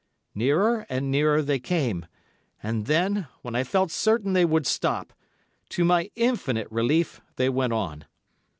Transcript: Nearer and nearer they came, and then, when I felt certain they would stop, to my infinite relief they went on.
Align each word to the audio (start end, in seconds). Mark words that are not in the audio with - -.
Nearer 0.33 0.87
and 0.89 1.11
nearer 1.11 1.43
they 1.43 1.59
came, 1.59 2.07
and 2.63 2.87
then, 2.87 3.27
when 3.43 3.53
I 3.53 3.63
felt 3.63 3.91
certain 3.91 4.33
they 4.33 4.45
would 4.45 4.65
stop, 4.65 5.13
to 5.69 5.85
my 5.85 6.09
infinite 6.15 6.71
relief 6.71 7.21
they 7.35 7.49
went 7.49 7.73
on. 7.73 8.05